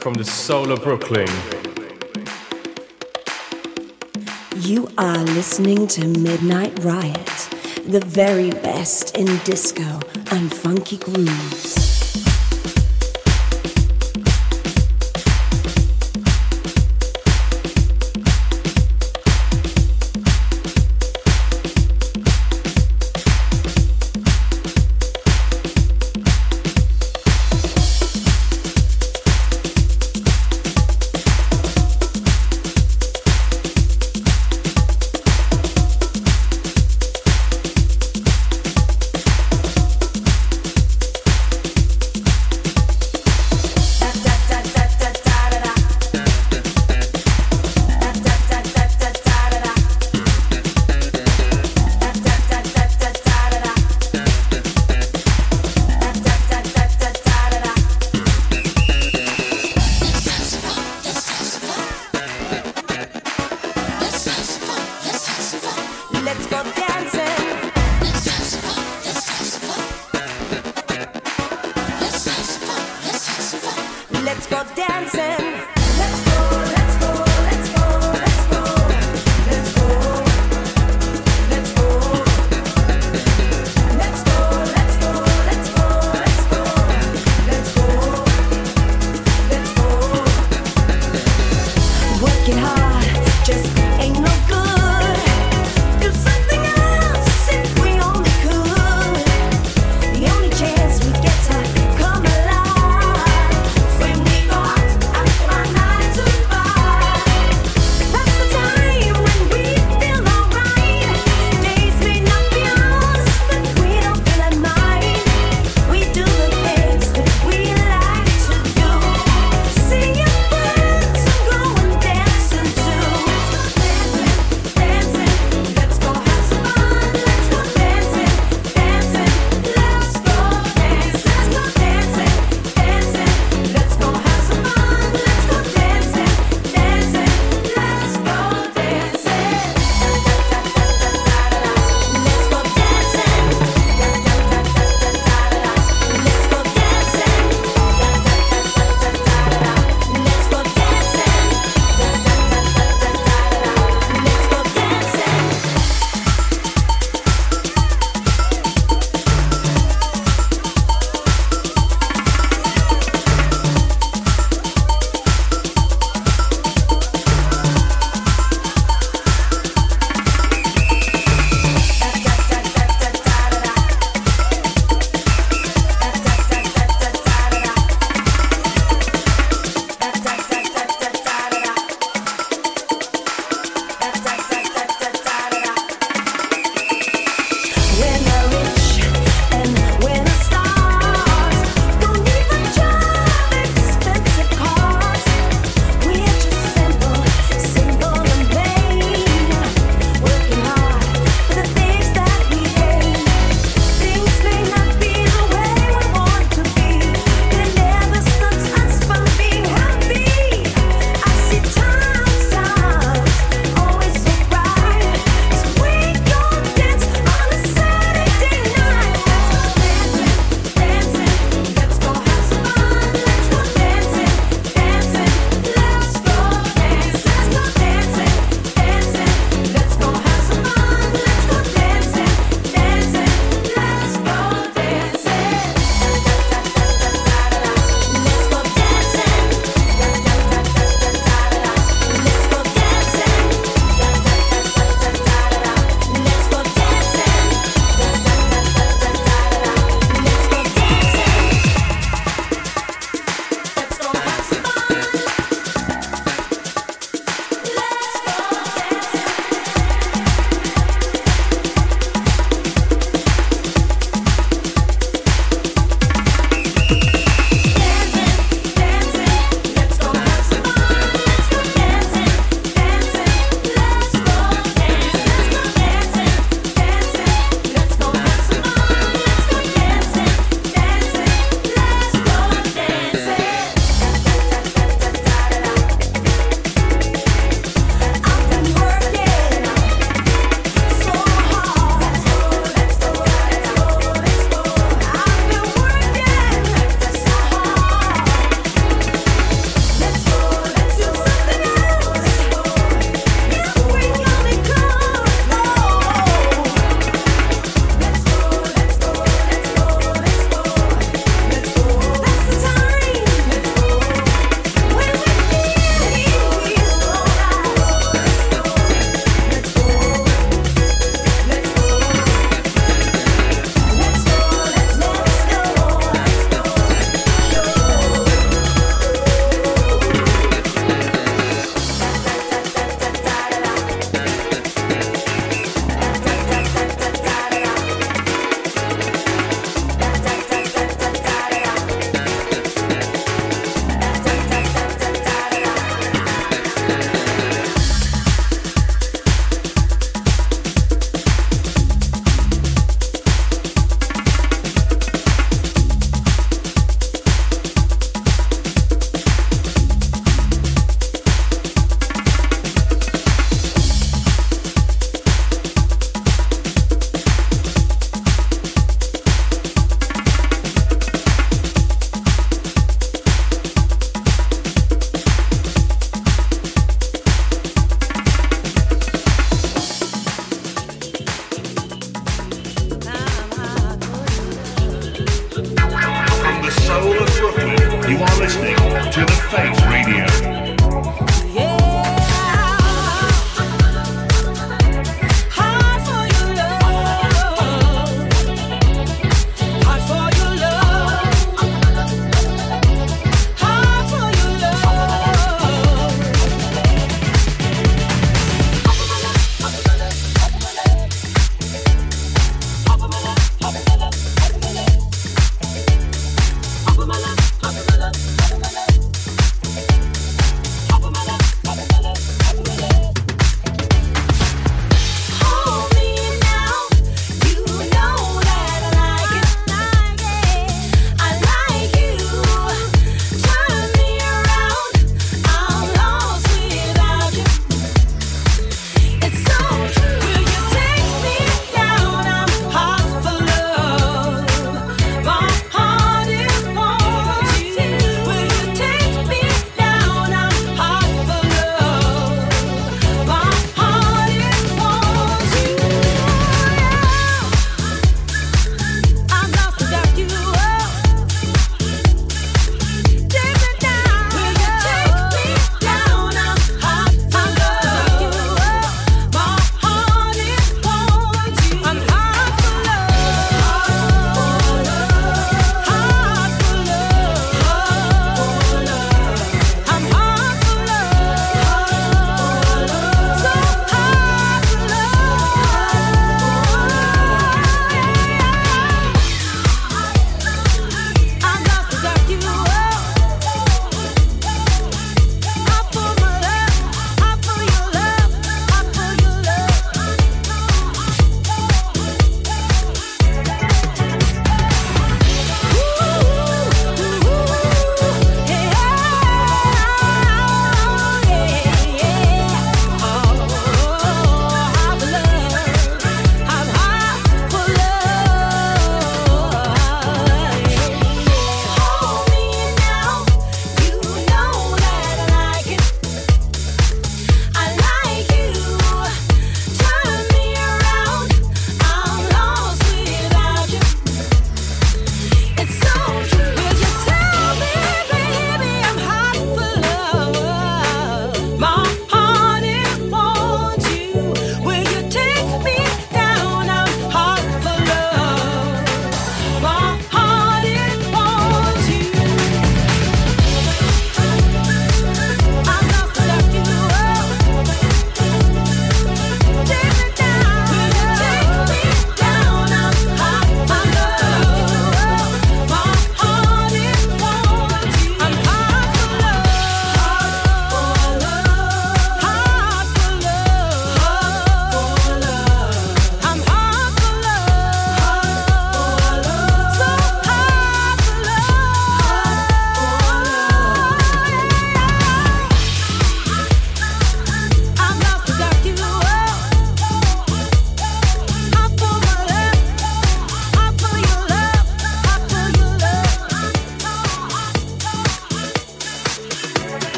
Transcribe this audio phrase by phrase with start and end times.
[0.00, 1.28] from the soul of Brooklyn.
[4.56, 7.26] You are listening to Midnight Riot,
[7.86, 11.99] the very best in disco and funky grooves.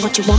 [0.00, 0.31] What you want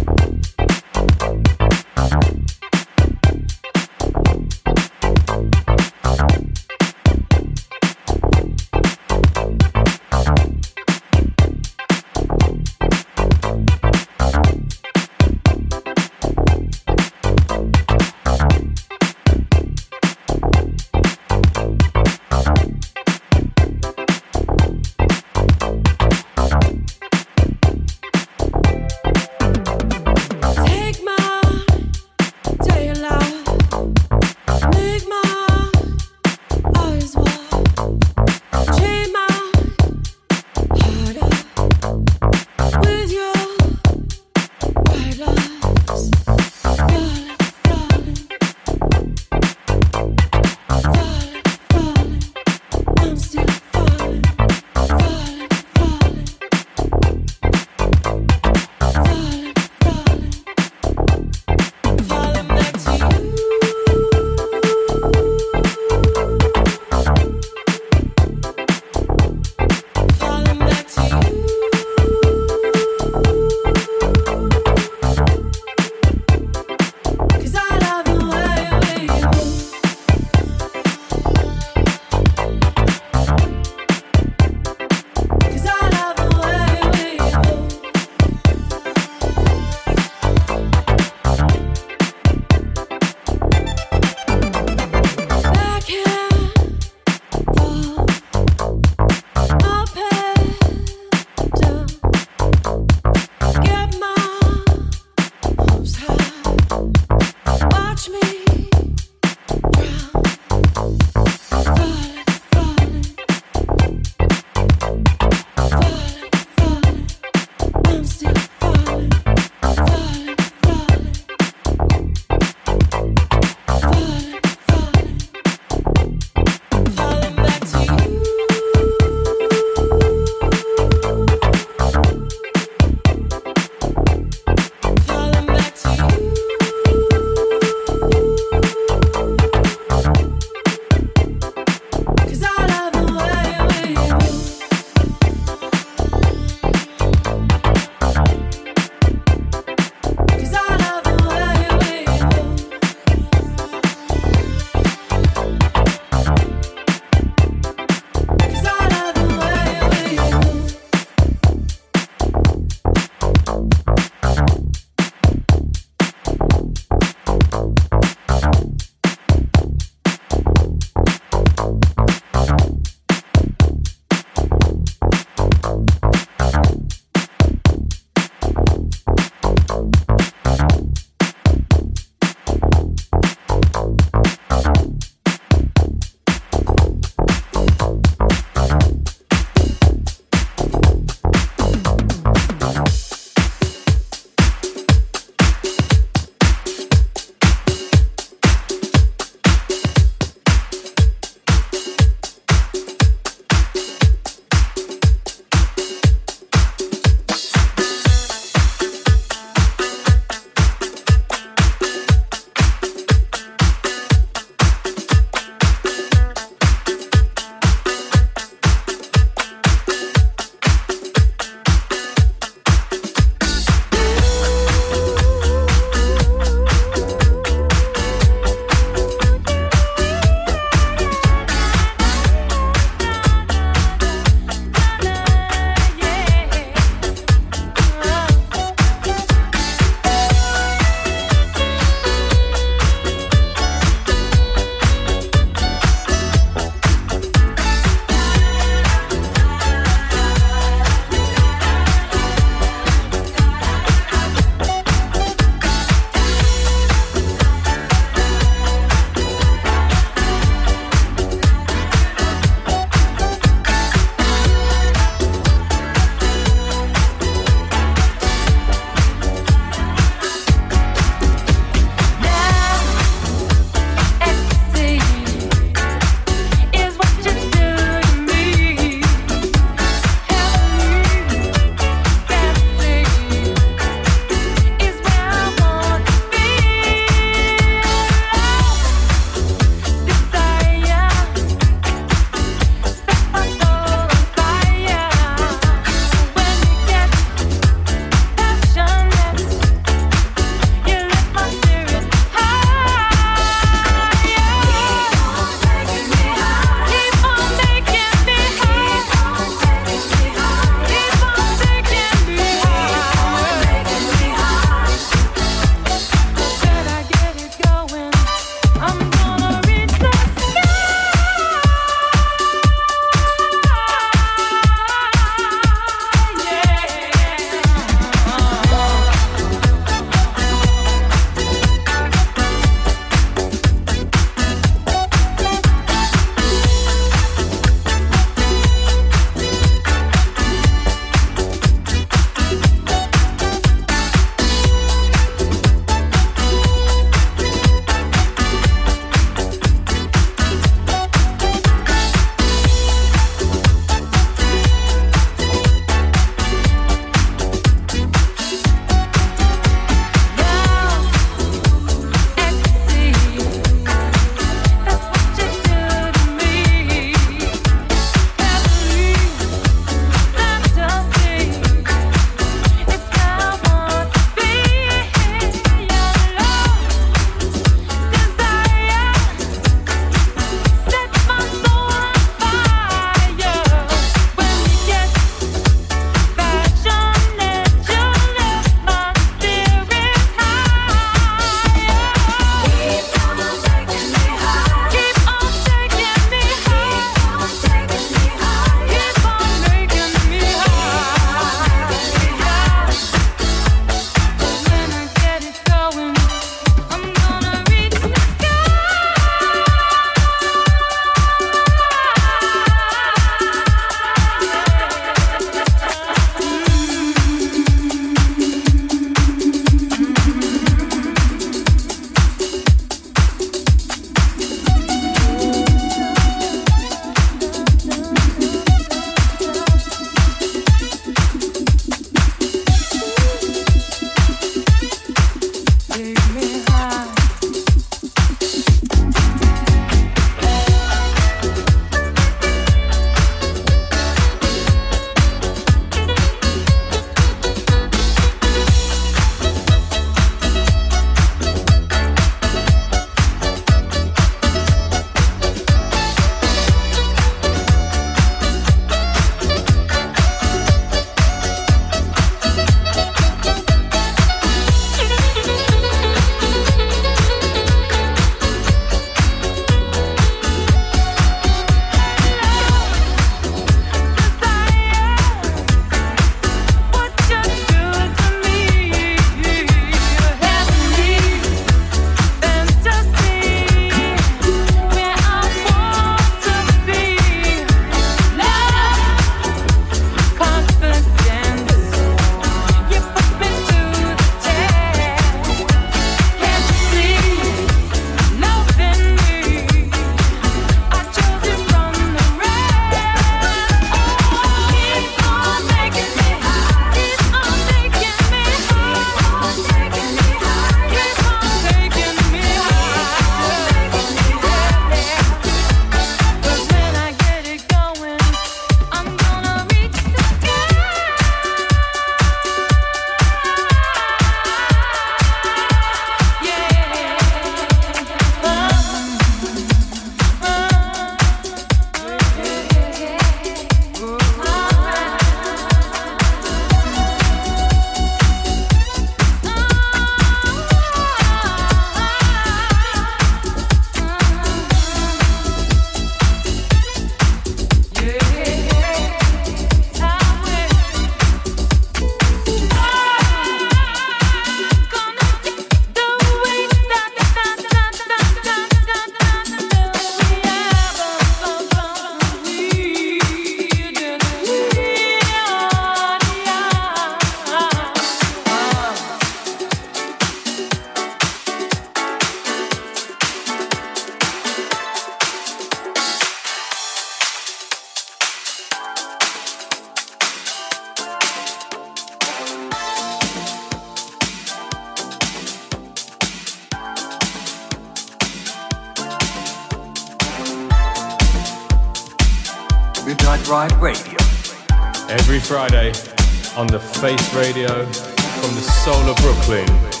[597.35, 600.00] Radio from the soul of Brooklyn.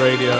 [0.00, 0.39] Radio